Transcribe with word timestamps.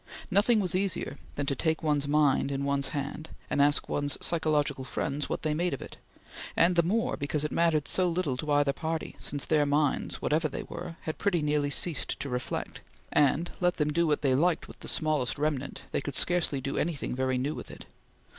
Nothing 0.31 0.59
was 0.59 0.73
easier 0.73 1.15
than 1.35 1.45
to 1.45 1.53
take 1.55 1.83
one's 1.83 2.07
mind 2.07 2.51
in 2.51 2.65
one's 2.65 2.87
hand, 2.87 3.29
and 3.51 3.61
ask 3.61 3.87
one's 3.87 4.17
psychological 4.19 4.83
friends 4.83 5.29
what 5.29 5.43
they 5.43 5.53
made 5.53 5.75
of 5.75 5.81
it, 5.83 5.97
and 6.57 6.75
the 6.75 6.81
more 6.81 7.15
because 7.15 7.43
it 7.45 7.51
mattered 7.51 7.87
so 7.87 8.09
little 8.09 8.35
to 8.37 8.51
either 8.51 8.73
party, 8.73 9.15
since 9.19 9.45
their 9.45 9.63
minds, 9.67 10.19
whatever 10.19 10.47
they 10.49 10.63
were, 10.63 10.95
had 11.01 11.19
pretty 11.19 11.43
nearly 11.43 11.69
ceased 11.69 12.19
to 12.19 12.29
reflect, 12.29 12.81
and 13.11 13.51
let 13.59 13.77
them 13.77 13.93
do 13.93 14.07
what 14.07 14.23
they 14.23 14.33
liked 14.33 14.67
with 14.67 14.79
the 14.79 14.87
small 14.87 15.23
remnant, 15.37 15.83
they 15.91 16.01
could 16.01 16.15
scarcely 16.15 16.59
do 16.59 16.77
anything 16.79 17.13
very 17.15 17.37
new 17.37 17.53
with 17.53 17.69
it. 17.69 17.85